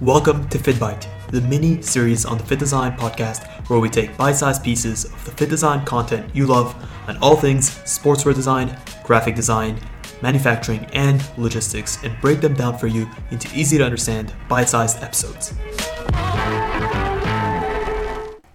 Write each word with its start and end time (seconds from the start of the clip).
Welcome 0.00 0.48
to 0.50 0.58
FittBite, 0.58 1.08
the 1.32 1.40
mini 1.40 1.82
series 1.82 2.24
on 2.24 2.38
the 2.38 2.44
FittDesign 2.44 2.96
podcast 2.96 3.48
where 3.68 3.80
we 3.80 3.90
take 3.90 4.16
bite 4.16 4.36
sized 4.36 4.62
pieces 4.62 5.06
of 5.06 5.24
the 5.24 5.32
FittDesign 5.32 5.84
content 5.84 6.32
you 6.36 6.46
love 6.46 6.72
on 7.08 7.16
all 7.16 7.34
things 7.34 7.70
sportswear 7.80 8.32
design, 8.32 8.78
graphic 9.02 9.34
design, 9.34 9.76
manufacturing, 10.22 10.84
and 10.92 11.28
logistics 11.36 12.00
and 12.04 12.16
break 12.20 12.40
them 12.40 12.54
down 12.54 12.78
for 12.78 12.86
you 12.86 13.10
into 13.32 13.52
easy 13.58 13.76
to 13.76 13.84
understand 13.84 14.32
bite 14.48 14.68
sized 14.68 15.02
episodes. 15.02 15.52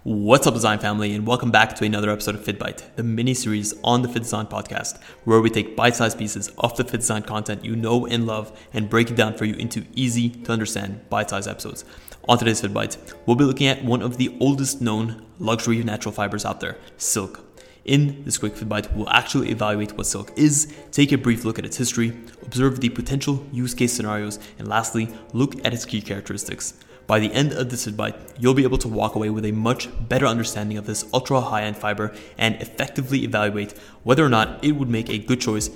What's 0.06 0.46
up, 0.46 0.54
design 0.54 0.80
family, 0.80 1.16
and 1.16 1.26
welcome 1.26 1.50
back 1.50 1.78
to 1.78 1.86
another 1.86 2.10
episode 2.10 2.36
of 2.36 2.44
FittBite, 2.44 2.98
the 2.98 3.04
mini 3.04 3.34
series 3.34 3.74
on 3.86 4.02
the 4.02 4.10
FittDesign 4.10 4.50
podcast, 4.50 5.02
where 5.24 5.40
we 5.40 5.50
take 5.50 5.78
bite 5.78 5.96
sized 5.96 6.20
pieces 6.20 6.50
of 6.58 6.76
the 6.76 6.84
FittDesign 6.84 7.26
content 7.26 7.64
you 7.64 7.74
know 7.74 8.06
and 8.06 8.28
love 8.28 8.52
and 8.74 8.90
break 8.90 9.12
it 9.12 9.16
down 9.16 9.34
for 9.34 9.46
you 9.46 9.54
into 9.54 9.86
easy 9.96 10.30
to 10.30 10.52
understand 10.52 11.10
bite 11.10 11.30
sized 11.30 11.48
episodes. 11.48 11.86
On 12.28 12.38
today's 12.38 12.62
FittBite, 12.62 13.14
we'll 13.26 13.38
be 13.38 13.46
looking 13.46 13.68
at 13.68 13.86
one 13.86 14.02
of 14.02 14.18
the 14.18 14.36
oldest 14.42 14.82
known 14.82 15.26
luxury 15.40 15.82
natural 15.84 16.12
fibers 16.12 16.44
out 16.44 16.60
there, 16.60 16.78
silk. 16.98 17.53
In 17.86 18.24
this 18.24 18.38
quick 18.38 18.56
FittBite, 18.56 18.96
we'll 18.96 19.10
actually 19.10 19.50
evaluate 19.50 19.98
what 19.98 20.08
silk 20.08 20.32
is, 20.38 20.74
take 20.92 21.12
a 21.12 21.18
brief 21.18 21.44
look 21.44 21.60
at 21.60 21.66
its 21.66 21.76
history, 21.76 22.14
observe 22.42 22.80
the 22.80 22.88
potential 22.88 23.46
use 23.52 23.74
case 23.74 23.92
scenarios, 23.92 24.40
and 24.58 24.70
lastly, 24.70 25.10
look 25.34 25.56
at 25.66 25.74
its 25.74 25.84
key 25.84 26.02
characteristics. 26.02 26.76
By 27.08 27.20
the 27.20 27.34
end 27.34 27.52
of 27.52 27.70
this 27.70 27.86
bite, 27.88 28.16
you'll 28.40 28.54
be 28.54 28.64
able 28.64 28.78
to 28.78 28.88
walk 28.88 29.16
away 29.16 29.30
with 29.30 29.44
a 29.44 29.52
much 29.52 29.90
better 30.08 30.26
understanding 30.26 30.78
of 30.78 30.86
this 30.86 31.06
ultra 31.14 31.42
high 31.42 31.64
end 31.64 31.76
fiber 31.76 32.16
and 32.38 32.56
effectively 32.62 33.26
evaluate 33.26 33.78
whether 34.04 34.26
or 34.26 34.30
not 34.30 34.64
it 34.64 34.72
would 34.72 34.90
make 34.90 35.10
a 35.10 35.18
good 35.18 35.42
choice 35.42 35.70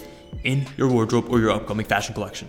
in 0.45 0.65
your 0.77 0.87
wardrobe 0.87 1.27
or 1.29 1.41
your 1.41 1.51
upcoming 1.51 1.85
fashion 1.85 2.13
collection. 2.13 2.47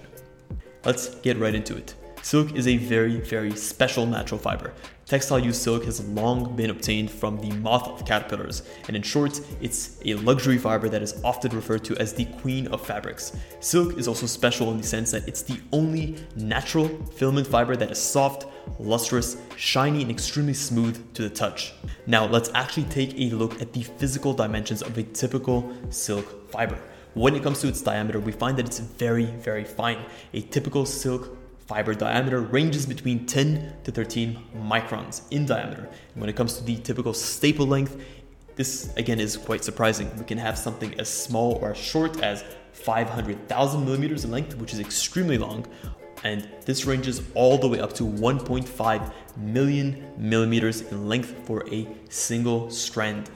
Let's 0.84 1.16
get 1.16 1.36
right 1.36 1.54
into 1.54 1.76
it. 1.76 1.96
Silk 2.28 2.54
is 2.54 2.68
a 2.68 2.76
very, 2.76 3.16
very 3.20 3.56
special 3.56 4.04
natural 4.04 4.38
fiber. 4.38 4.74
Textile 5.06 5.38
use 5.38 5.58
silk 5.58 5.86
has 5.86 6.06
long 6.08 6.54
been 6.54 6.68
obtained 6.68 7.10
from 7.10 7.40
the 7.40 7.50
moth 7.56 7.88
of 7.88 8.06
caterpillars, 8.06 8.64
and 8.86 8.94
in 8.94 9.00
short, 9.00 9.40
it's 9.62 9.98
a 10.04 10.12
luxury 10.12 10.58
fiber 10.58 10.90
that 10.90 11.00
is 11.00 11.18
often 11.24 11.56
referred 11.56 11.82
to 11.84 11.96
as 11.96 12.12
the 12.12 12.26
queen 12.42 12.66
of 12.66 12.84
fabrics. 12.84 13.34
Silk 13.60 13.96
is 13.96 14.06
also 14.06 14.26
special 14.26 14.70
in 14.70 14.76
the 14.76 14.82
sense 14.82 15.10
that 15.10 15.26
it's 15.26 15.40
the 15.40 15.58
only 15.72 16.18
natural 16.36 16.88
filament 17.16 17.46
fiber 17.46 17.76
that 17.76 17.90
is 17.90 17.98
soft, 17.98 18.44
lustrous, 18.78 19.38
shiny, 19.56 20.02
and 20.02 20.10
extremely 20.10 20.52
smooth 20.52 21.14
to 21.14 21.22
the 21.22 21.30
touch. 21.30 21.72
Now, 22.06 22.26
let's 22.26 22.50
actually 22.52 22.88
take 22.90 23.18
a 23.18 23.34
look 23.34 23.58
at 23.62 23.72
the 23.72 23.84
physical 23.84 24.34
dimensions 24.34 24.82
of 24.82 24.98
a 24.98 25.02
typical 25.02 25.72
silk 25.88 26.50
fiber. 26.50 26.78
When 27.14 27.34
it 27.34 27.42
comes 27.42 27.62
to 27.62 27.68
its 27.68 27.80
diameter, 27.80 28.20
we 28.20 28.32
find 28.32 28.58
that 28.58 28.66
it's 28.66 28.80
very, 28.80 29.24
very 29.24 29.64
fine. 29.64 30.04
A 30.34 30.42
typical 30.42 30.84
silk 30.84 31.34
fiber 31.68 31.94
diameter 31.94 32.40
ranges 32.40 32.86
between 32.86 33.26
10 33.26 33.74
to 33.84 33.92
13 33.92 34.42
microns 34.56 35.22
in 35.30 35.44
diameter. 35.44 35.86
And 36.14 36.20
when 36.20 36.30
it 36.30 36.34
comes 36.34 36.56
to 36.56 36.64
the 36.64 36.78
typical 36.78 37.12
staple 37.12 37.66
length, 37.66 38.00
this 38.56 38.90
again 38.96 39.20
is 39.20 39.36
quite 39.36 39.62
surprising. 39.62 40.10
We 40.18 40.24
can 40.24 40.38
have 40.38 40.56
something 40.56 40.98
as 40.98 41.10
small 41.10 41.58
or 41.62 41.72
as 41.72 41.78
short 41.78 42.22
as 42.22 42.42
500,000 42.72 43.84
millimeters 43.84 44.24
in 44.24 44.30
length, 44.30 44.56
which 44.56 44.72
is 44.72 44.80
extremely 44.80 45.36
long, 45.36 45.66
and 46.24 46.48
this 46.64 46.86
ranges 46.86 47.22
all 47.34 47.58
the 47.58 47.68
way 47.68 47.80
up 47.80 47.92
to 47.94 48.04
1.5 48.04 49.12
million 49.36 50.10
millimeters 50.16 50.80
in 50.80 51.06
length 51.06 51.34
for 51.44 51.68
a 51.70 51.86
single 52.08 52.70
strand. 52.70 53.30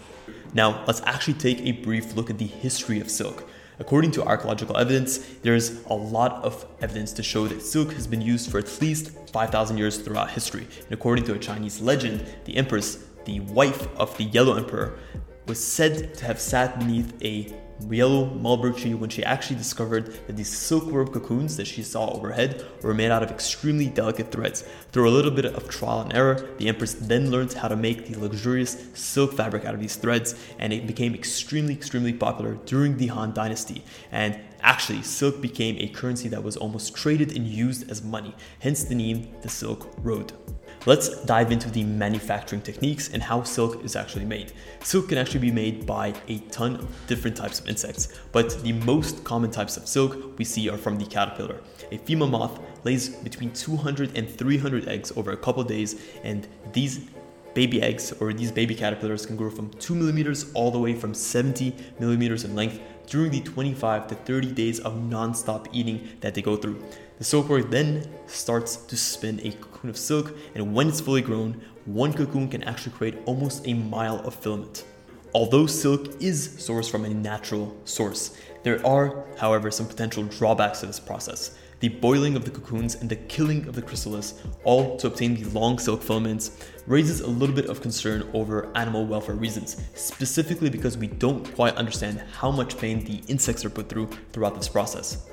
Now, 0.55 0.85
let's 0.87 1.03
actually 1.03 1.35
take 1.35 1.61
a 1.61 1.73
brief 1.73 2.17
look 2.17 2.31
at 2.31 2.39
the 2.39 2.47
history 2.47 2.99
of 3.01 3.11
silk. 3.11 3.49
According 3.79 4.11
to 4.13 4.25
archaeological 4.25 4.77
evidence, 4.77 5.19
there's 5.43 5.85
a 5.87 5.95
lot 5.95 6.45
of 6.45 6.67
evidence 6.81 7.13
to 7.13 7.23
show 7.23 7.49
that 7.49 7.63
silk 7.63 7.93
has 7.93 8.07
been 8.07 8.21
used 8.21 8.51
for 8.51 8.59
at 8.59 8.81
least 8.81 9.11
5,000 9.33 9.79
years 9.79 9.99
throughout 9.99 10.31
history. 10.31 10.67
And 10.85 10.93
according 10.93 11.25
to 11.25 11.35
a 11.35 11.39
Chinese 11.39 11.81
legend, 11.81 12.25
the 12.45 12.57
empress, 12.57 12.99
the 13.25 13.41
wife 13.41 13.89
of 13.97 14.17
the 14.19 14.25
Yellow 14.25 14.57
Emperor, 14.57 14.99
was 15.53 15.63
said 15.63 16.15
to 16.15 16.25
have 16.25 16.41
sat 16.41 16.79
beneath 16.79 17.13
a 17.23 17.47
yellow 17.91 18.25
mulberry 18.25 18.73
tree 18.73 18.95
when 18.95 19.11
she 19.11 19.23
actually 19.23 19.57
discovered 19.57 20.07
that 20.27 20.35
these 20.35 20.49
silkworm 20.49 21.07
cocoons 21.09 21.59
that 21.59 21.67
she 21.67 21.83
saw 21.83 22.11
overhead 22.11 22.65
were 22.83 22.95
made 22.95 23.11
out 23.11 23.23
of 23.23 23.31
extremely 23.31 23.87
delicate 23.87 24.33
threads. 24.33 24.65
Through 24.93 25.11
a 25.11 25.13
little 25.13 25.31
bit 25.31 25.45
of 25.45 25.69
trial 25.69 26.01
and 26.01 26.15
error, 26.15 26.49
the 26.57 26.69
empress 26.69 26.95
then 26.95 27.31
learned 27.31 27.53
how 27.53 27.69
to 27.69 27.77
make 27.77 28.07
the 28.07 28.19
luxurious 28.19 28.79
silk 28.95 29.35
fabric 29.35 29.67
out 29.67 29.75
of 29.75 29.81
these 29.81 29.97
threads, 29.97 30.35
and 30.59 30.73
it 30.73 30.87
became 30.87 31.15
extremely, 31.15 31.75
extremely 31.75 32.15
popular 32.15 32.55
during 32.65 32.97
the 32.97 33.09
Han 33.09 33.35
Dynasty. 33.35 33.85
And 34.11 34.41
Actually, 34.63 35.03
silk 35.03 35.41
became 35.41 35.77
a 35.79 35.89
currency 35.89 36.29
that 36.29 36.45
was 36.45 36.57
almost 36.57 36.95
traded 36.95 37.37
and 37.37 37.45
used 37.45 37.91
as 37.91 38.01
money, 38.01 38.33
hence 38.61 38.85
the 38.85 38.95
name 38.95 39.29
the 39.43 39.49
Silk 39.49 39.93
Road. 39.99 40.33
Let's 40.85 41.23
dive 41.27 41.53
into 41.53 41.71
the 41.71 41.85
manufacturing 41.85 42.61
techniques 42.61 43.11
and 43.11 43.23
how 43.23 43.45
silk 43.45 43.85
is 43.85 43.95
actually 43.95 44.25
made. 44.25 44.53
Silk 44.83 45.11
can 45.11 45.19
actually 45.19 45.39
be 45.39 45.53
made 45.53 45.87
by 45.87 46.13
a 46.27 46.39
ton 46.51 46.75
of 46.75 47.07
different 47.07 47.37
types 47.37 47.61
of 47.61 47.69
insects, 47.69 48.09
but 48.33 48.61
the 48.65 48.73
most 48.73 49.23
common 49.23 49.53
types 49.53 49.77
of 49.77 49.87
silk 49.87 50.37
we 50.39 50.45
see 50.45 50.69
are 50.69 50.77
from 50.77 50.99
the 50.99 51.07
caterpillar. 51.07 51.61
A 51.93 51.99
female 51.99 52.27
moth 52.27 52.59
lays 52.83 53.11
between 53.11 53.53
200 53.53 54.19
and 54.19 54.29
300 54.29 54.89
eggs 54.89 55.13
over 55.17 55.31
a 55.31 55.37
couple 55.37 55.63
days, 55.63 56.03
and 56.25 56.49
these 56.73 57.03
baby 57.55 57.81
eggs 57.81 58.13
or 58.19 58.33
these 58.33 58.51
baby 58.51 58.75
caterpillars 58.75 59.25
can 59.25 59.37
grow 59.37 59.51
from 59.51 59.71
2 59.75 59.95
millimeters 59.95 60.53
all 60.55 60.73
the 60.73 60.79
way 60.81 60.95
from 60.95 61.15
70 61.15 61.77
millimeters 62.01 62.43
in 62.43 62.57
length 62.57 62.81
during 63.07 63.31
the 63.31 63.41
25 63.41 64.09
to 64.09 64.15
30 64.15 64.53
days 64.53 64.81
of 64.81 65.03
non-stop 65.03 65.69
eating 65.73 66.09
that 66.21 66.35
they 66.35 66.43
go 66.43 66.57
through. 66.57 66.83
The 67.19 67.25
silkworm 67.25 67.71
then 67.71 68.09
starts 68.27 68.77
to 68.77 68.97
spin 68.97 69.41
a 69.45 69.53
cocoon 69.53 69.91
of 69.91 69.97
silk, 69.97 70.35
and 70.55 70.75
when 70.75 70.89
it's 70.89 71.01
fully 71.01 71.23
grown, 71.23 71.61
one 71.85 72.13
cocoon 72.13 72.49
can 72.49 72.63
actually 72.65 72.93
create 72.93 73.19
almost 73.27 73.67
a 73.67 73.75
mile 73.75 74.21
of 74.27 74.35
filament. 74.35 74.85
Although 75.35 75.67
silk 75.67 76.21
is 76.21 76.49
sourced 76.59 76.91
from 76.91 77.05
a 77.05 77.09
natural 77.09 77.77
source, 77.85 78.37
there 78.63 78.85
are, 78.87 79.25
however, 79.39 79.71
some 79.71 79.87
potential 79.87 80.25
drawbacks 80.25 80.81
to 80.81 80.87
this 80.87 81.01
process 81.01 81.57
the 81.83 81.89
boiling 81.89 82.37
of 82.37 82.45
the 82.45 82.51
cocoons 82.51 82.95
and 82.95 83.11
the 83.11 83.17
killing 83.17 83.67
of 83.67 83.75
the 83.75 83.83
chrysalis, 83.83 84.41
all 84.63 84.97
to 84.97 85.09
obtain 85.09 85.35
the 85.35 85.51
long 85.51 85.81
silk 85.81 86.01
filaments, 86.01 86.65
raises 86.87 87.23
a 87.23 87.27
little 87.27 87.57
bit 87.57 87.67
of 87.67 87.83
concern 87.83 88.31
over 88.35 88.71
animal 88.77 89.05
welfare 89.05 89.35
reasons, 89.35 89.83
specifically 89.97 90.71
because 90.71 90.97
we 90.97 91.09
don't 91.09 91.53
quite 91.57 91.75
understand 91.75 92.23
how 92.39 92.53
much 92.53 92.79
pain 92.79 93.03
the 93.05 93.21
insects 93.27 93.65
are 93.65 93.71
put 93.71 93.89
through 93.89 94.09
throughout 94.31 94.55
this 94.55 94.69
process. 94.69 95.27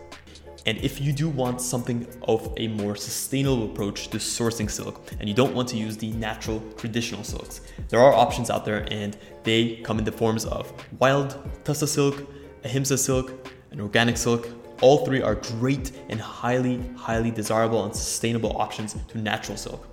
And 0.66 0.80
if 0.80 1.00
you 1.00 1.14
do 1.14 1.30
want 1.30 1.62
something 1.62 2.08
of 2.24 2.52
a 2.58 2.68
more 2.68 2.96
sustainable 2.96 3.66
approach 3.66 4.08
to 4.10 4.18
sourcing 4.18 4.72
silk 4.72 5.08
and 5.20 5.30
you 5.30 5.36
don't 5.36 5.54
want 5.54 5.70
to 5.70 5.78
use 5.78 5.98
the 5.98 6.12
natural 6.14 6.62
traditional 6.78 7.24
silks, 7.24 7.62
there 7.90 8.00
are 8.00 8.14
options 8.14 8.50
out 8.50 8.66
there 8.66 8.88
and 8.92 9.16
they 9.44 9.76
come 9.78 10.00
in 10.00 10.04
the 10.04 10.12
forms 10.12 10.46
of 10.46 10.74
wild 10.98 11.38
tussa 11.64 11.86
silk, 11.86 12.28
ahimsa 12.64 12.98
silk, 12.98 13.48
and 13.72 13.82
organic 13.82 14.18
silk, 14.18 14.50
all 14.82 15.06
three 15.06 15.22
are 15.22 15.36
great 15.36 15.92
and 16.10 16.20
highly, 16.20 16.82
highly 16.96 17.32
desirable 17.32 17.84
and 17.84 17.96
sustainable 17.96 18.56
options 18.60 18.96
to 19.10 19.18
natural 19.18 19.58
silk. 19.58 19.86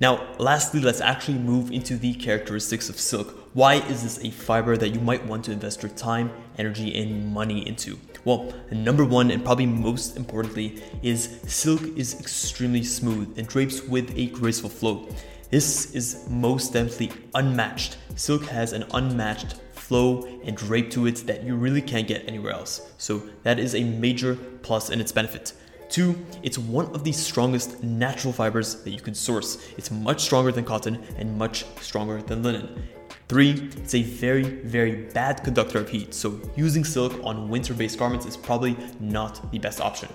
Now, 0.00 0.26
lastly, 0.38 0.80
let's 0.80 1.00
actually 1.00 1.38
move 1.38 1.70
into 1.70 1.96
the 1.96 2.14
characteristics 2.14 2.88
of 2.88 2.98
silk. 2.98 3.48
Why 3.54 3.74
is 3.74 4.02
this 4.02 4.24
a 4.24 4.30
fiber 4.30 4.76
that 4.76 4.88
you 4.90 5.00
might 5.00 5.24
want 5.24 5.44
to 5.44 5.52
invest 5.52 5.82
your 5.82 5.92
time, 5.92 6.32
energy, 6.58 6.94
and 7.00 7.32
money 7.32 7.66
into? 7.66 7.98
Well, 8.24 8.52
number 8.72 9.04
one, 9.04 9.30
and 9.30 9.44
probably 9.44 9.66
most 9.66 10.16
importantly, 10.16 10.82
is 11.02 11.38
silk 11.46 11.82
is 11.96 12.18
extremely 12.18 12.82
smooth 12.82 13.38
and 13.38 13.46
drapes 13.46 13.82
with 13.82 14.16
a 14.16 14.26
graceful 14.26 14.70
flow. 14.70 15.08
This 15.50 15.94
is 15.94 16.26
most 16.28 16.72
definitely 16.72 17.12
unmatched. 17.34 17.96
Silk 18.16 18.46
has 18.46 18.72
an 18.72 18.84
unmatched 18.94 19.60
flow 19.84 20.24
and 20.44 20.56
drape 20.56 20.90
to 20.90 21.06
it 21.06 21.16
that 21.26 21.44
you 21.44 21.54
really 21.54 21.82
can't 21.82 22.08
get 22.08 22.26
anywhere 22.26 22.52
else. 22.52 22.90
So 22.96 23.22
that 23.42 23.58
is 23.58 23.74
a 23.74 23.84
major 23.84 24.34
plus 24.62 24.90
in 24.90 25.00
its 25.00 25.12
benefit. 25.12 25.52
Two, 25.90 26.16
it's 26.42 26.58
one 26.58 26.86
of 26.94 27.04
the 27.04 27.12
strongest 27.12 27.82
natural 27.82 28.32
fibers 28.32 28.82
that 28.82 28.90
you 28.90 29.00
can 29.00 29.14
source. 29.14 29.70
It's 29.76 29.90
much 29.90 30.22
stronger 30.22 30.50
than 30.50 30.64
cotton 30.64 31.04
and 31.18 31.36
much 31.38 31.66
stronger 31.80 32.22
than 32.22 32.42
linen. 32.42 32.88
Three, 33.28 33.70
it's 33.76 33.94
a 33.94 34.02
very, 34.02 34.42
very 34.42 35.04
bad 35.12 35.44
conductor 35.44 35.78
of 35.78 35.88
heat, 35.88 36.14
so 36.14 36.40
using 36.56 36.84
silk 36.84 37.12
on 37.22 37.48
winter 37.48 37.74
based 37.74 37.98
garments 37.98 38.26
is 38.26 38.36
probably 38.36 38.76
not 39.00 39.50
the 39.52 39.58
best 39.58 39.80
option. 39.80 40.08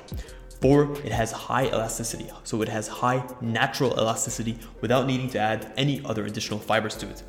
Four, 0.61 0.91
it 1.05 1.11
has 1.11 1.31
high 1.31 1.67
elasticity, 1.67 2.29
so 2.43 2.61
it 2.61 2.69
has 2.69 2.87
high 2.87 3.23
natural 3.39 3.91
elasticity 3.93 4.57
without 4.81 5.07
needing 5.07 5.29
to 5.29 5.39
add 5.39 5.71
any 5.77 6.03
other 6.05 6.25
additional 6.25 6.59
fibers 6.59 6.95
to 6.97 7.07
it. 7.07 7.23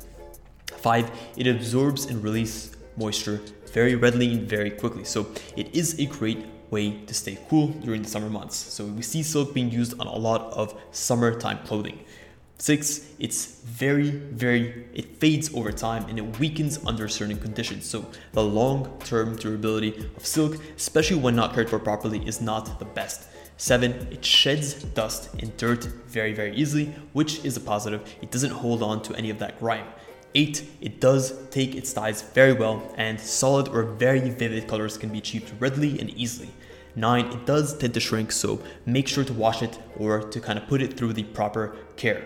Five, 0.81 1.11
it 1.37 1.47
absorbs 1.47 2.05
and 2.05 2.23
releases 2.23 2.75
moisture 2.97 3.41
very 3.71 3.95
readily 3.95 4.33
and 4.33 4.49
very 4.49 4.71
quickly. 4.71 5.03
So 5.03 5.27
it 5.55 5.73
is 5.75 5.99
a 5.99 6.05
great 6.05 6.45
way 6.71 7.01
to 7.05 7.13
stay 7.13 7.37
cool 7.49 7.67
during 7.67 8.01
the 8.01 8.09
summer 8.09 8.29
months. 8.29 8.55
So 8.55 8.85
we 8.85 9.01
see 9.01 9.23
silk 9.23 9.53
being 9.53 9.71
used 9.71 9.99
on 9.99 10.07
a 10.07 10.15
lot 10.15 10.53
of 10.53 10.79
summertime 10.91 11.59
clothing. 11.65 11.99
Six, 12.57 13.07
it's 13.17 13.61
very, 13.63 14.11
very, 14.11 14.85
it 14.93 15.17
fades 15.17 15.53
over 15.55 15.71
time 15.71 16.05
and 16.07 16.19
it 16.19 16.39
weakens 16.39 16.79
under 16.85 17.07
certain 17.07 17.37
conditions. 17.37 17.85
So 17.87 18.05
the 18.33 18.43
long 18.43 18.99
term 18.99 19.35
durability 19.35 20.09
of 20.15 20.25
silk, 20.25 20.57
especially 20.77 21.17
when 21.17 21.35
not 21.35 21.53
cared 21.55 21.69
for 21.69 21.79
properly, 21.79 22.25
is 22.27 22.39
not 22.39 22.77
the 22.77 22.85
best. 22.85 23.27
Seven, 23.57 23.93
it 24.11 24.23
sheds 24.23 24.75
dust 24.75 25.29
and 25.39 25.55
dirt 25.57 25.85
very, 26.07 26.33
very 26.33 26.55
easily, 26.55 26.93
which 27.13 27.43
is 27.43 27.57
a 27.57 27.59
positive. 27.59 28.01
It 28.21 28.31
doesn't 28.31 28.51
hold 28.51 28.83
on 28.83 29.01
to 29.03 29.15
any 29.15 29.29
of 29.29 29.39
that 29.39 29.59
grime. 29.59 29.87
Eight, 30.33 30.63
it 30.79 31.01
does 31.01 31.33
take 31.49 31.75
its 31.75 31.91
dyes 31.93 32.21
very 32.21 32.53
well, 32.53 32.93
and 32.95 33.19
solid 33.19 33.67
or 33.67 33.83
very 33.83 34.29
vivid 34.29 34.67
colors 34.67 34.97
can 34.97 35.09
be 35.09 35.17
achieved 35.17 35.53
readily 35.59 35.99
and 35.99 36.09
easily. 36.11 36.49
Nine, 36.95 37.25
it 37.25 37.45
does 37.45 37.77
tend 37.77 37.93
to 37.93 37.99
shrink, 37.99 38.31
so 38.31 38.61
make 38.85 39.07
sure 39.07 39.23
to 39.23 39.33
wash 39.33 39.61
it 39.61 39.79
or 39.97 40.21
to 40.21 40.39
kind 40.39 40.57
of 40.57 40.67
put 40.67 40.81
it 40.81 40.97
through 40.97 41.13
the 41.13 41.23
proper 41.23 41.75
care. 41.97 42.25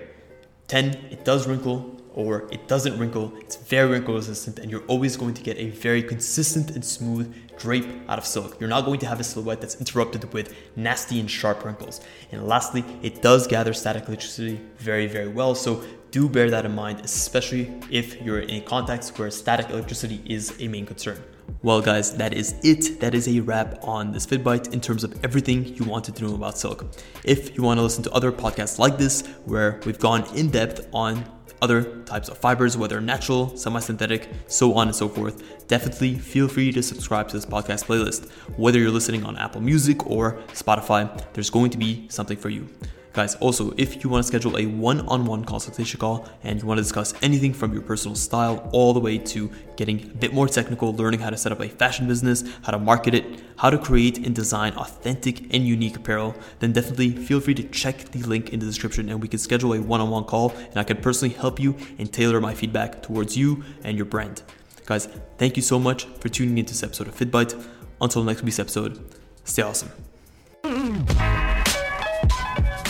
10, 0.68 0.90
it 1.12 1.26
does 1.26 1.48
wrinkle 1.48 1.95
or 2.16 2.48
it 2.52 2.68
doesn't 2.68 2.98
wrinkle. 2.98 3.32
It's 3.42 3.58
very 3.58 3.92
wrinkle 3.92 4.16
resistant 4.16 4.58
and 4.60 4.72
you're 4.72 4.86
always 4.88 5.16
going 5.18 5.34
to 5.36 5.44
get 5.44 5.58
a 5.58 5.70
very 5.70 6.02
consistent 6.02 6.72
and 6.72 6.84
smooth 6.84 7.34
drape 7.60 7.88
out 8.08 8.18
of 8.18 8.26
silk. 8.26 8.60
You're 8.60 8.70
not 8.70 8.86
going 8.86 9.00
to 9.02 9.06
have 9.06 9.20
a 9.20 9.24
silhouette 9.24 9.62
that's 9.62 9.76
interrupted 9.76 10.34
with 10.34 10.56
nasty 10.76 11.20
and 11.20 11.30
sharp 11.30 11.64
wrinkles. 11.64 12.02
And 12.32 12.48
lastly, 12.48 12.84
it 13.04 13.22
does 13.22 13.48
gather 13.48 13.74
static 13.74 14.08
electricity 14.08 14.62
very, 14.78 15.08
very 15.08 15.28
well. 15.28 15.56
So 15.56 15.84
do 16.12 16.30
bear 16.30 16.50
that 16.50 16.66
in 16.66 16.74
mind, 16.74 17.02
especially 17.04 17.74
if 17.92 18.22
you're 18.22 18.40
in 18.40 18.56
a 18.56 18.62
context 18.62 19.20
where 19.20 19.30
static 19.30 19.70
electricity 19.70 20.22
is 20.26 20.56
a 20.62 20.70
main 20.70 20.86
concern. 20.86 21.22
Well, 21.62 21.82
guys, 21.82 22.16
that 22.18 22.34
is 22.34 22.56
it. 22.64 23.00
That 23.02 23.14
is 23.14 23.28
a 23.28 23.42
wrap 23.42 23.84
on 23.84 24.12
this 24.12 24.26
FittBite 24.26 24.74
in 24.74 24.80
terms 24.80 25.04
of 25.04 25.14
everything 25.24 25.66
you 25.76 25.84
wanted 25.84 26.16
to 26.16 26.24
know 26.24 26.36
about 26.36 26.58
silk. 26.58 26.86
If 27.24 27.56
you 27.58 27.64
want 27.64 27.80
to 27.80 27.82
listen 27.82 28.04
to 28.04 28.12
other 28.12 28.32
podcasts 28.32 28.80
like 28.80 28.98
this, 28.98 29.28
where 29.46 29.80
we've 29.86 30.00
gone 30.00 30.24
in 30.36 30.50
depth 30.50 30.88
on 30.94 31.26
other 31.66 31.84
types 32.06 32.30
of 32.30 32.38
fibers, 32.38 32.78
whether 32.78 33.02
natural, 33.02 33.58
semi 33.58 33.80
synthetic, 33.80 34.30
so 34.46 34.76
on 34.76 34.88
and 34.88 34.96
so 34.96 35.10
forth, 35.10 35.68
definitely 35.68 36.14
feel 36.14 36.48
free 36.48 36.72
to 36.72 36.84
subscribe 36.84 37.28
to 37.30 37.36
this 37.38 37.46
podcast 37.46 37.86
playlist. 37.86 38.30
Whether 38.56 38.78
you're 38.80 38.92
listening 39.00 39.26
on 39.26 39.36
Apple 39.36 39.62
Music 39.62 40.06
or 40.06 40.34
Spotify, 40.54 41.02
there's 41.34 41.50
going 41.50 41.72
to 41.72 41.80
be 41.80 42.06
something 42.10 42.38
for 42.38 42.50
you. 42.50 42.70
Guys, 43.16 43.36
also, 43.36 43.74
if 43.78 44.04
you 44.04 44.10
want 44.10 44.22
to 44.22 44.28
schedule 44.28 44.58
a 44.58 44.66
one 44.66 45.00
on 45.08 45.24
one 45.24 45.46
consultation 45.46 45.98
call 45.98 46.28
and 46.44 46.60
you 46.60 46.68
want 46.68 46.78
to 46.80 46.82
discuss 46.84 47.14
anything 47.22 47.54
from 47.54 47.72
your 47.72 47.82
personal 47.82 48.14
style 48.14 48.70
all 48.74 48.94
the 48.94 49.00
way 49.00 49.18
to 49.18 49.50
getting 49.78 50.02
a 50.02 50.16
bit 50.16 50.34
more 50.34 50.50
technical, 50.50 50.94
learning 50.94 51.22
how 51.22 51.30
to 51.30 51.38
set 51.38 51.54
up 51.54 51.62
a 51.62 51.70
fashion 51.70 52.10
business, 52.10 52.44
how 52.64 52.74
to 52.74 52.78
market 52.78 53.14
it, 53.14 53.42
how 53.56 53.70
to 53.70 53.78
create 53.78 54.18
and 54.18 54.36
design 54.36 54.74
authentic 54.74 55.44
and 55.56 55.66
unique 55.66 55.96
apparel, 55.96 56.36
then 56.60 56.74
definitely 56.74 57.12
feel 57.12 57.40
free 57.40 57.54
to 57.54 57.64
check 57.70 58.12
the 58.12 58.20
link 58.24 58.52
in 58.52 58.60
the 58.60 58.66
description 58.66 59.08
and 59.08 59.22
we 59.22 59.30
can 59.30 59.40
schedule 59.40 59.74
a 59.74 59.82
one 59.82 60.02
on 60.02 60.10
one 60.10 60.26
call 60.26 60.52
and 60.52 60.76
I 60.76 60.84
can 60.84 60.98
personally 60.98 61.34
help 61.36 61.58
you 61.58 61.78
and 61.98 62.12
tailor 62.12 62.42
my 62.42 62.54
feedback 62.54 63.02
towards 63.02 63.38
you 63.38 63.64
and 63.86 63.96
your 63.96 64.08
brand. 64.08 64.44
Guys, 64.86 65.08
thank 65.38 65.56
you 65.56 65.64
so 65.64 65.80
much 65.80 66.04
for 66.20 66.28
tuning 66.28 66.58
into 66.58 66.74
this 66.74 66.84
episode 66.84 67.08
of 67.08 67.16
FittBite. 67.16 67.66
Until 68.02 68.26
next 68.26 68.42
week's 68.42 68.60
episode, 68.60 69.00
stay 69.46 69.62
awesome. 69.62 70.15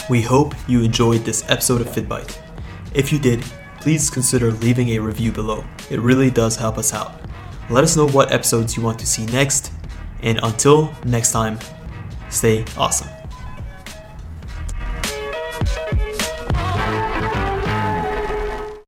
We 0.07 0.21
hope 0.21 0.53
you 0.67 0.83
enjoyed 0.83 1.21
this 1.25 1.43
episode 1.49 1.81
of 1.81 1.87
FittBite. 1.87 2.37
If 2.93 3.11
you 3.11 3.17
did, 3.17 3.43
please 3.79 4.09
consider 4.09 4.51
leaving 4.51 4.89
a 4.89 4.99
review 4.99 5.31
below. 5.31 5.63
It 5.89 5.99
really 5.99 6.29
does 6.29 6.55
help 6.55 6.77
us 6.77 6.93
out. 6.93 7.21
Let 7.71 7.83
us 7.83 7.97
know 7.97 8.07
what 8.09 8.31
episodes 8.31 8.77
you 8.77 8.83
want 8.83 8.99
to 8.99 9.07
see 9.07 9.25
next, 9.27 9.71
and 10.21 10.39
until 10.43 10.93
next 11.05 11.31
time, 11.31 11.57
stay 12.29 12.65
awesome. 12.77 13.09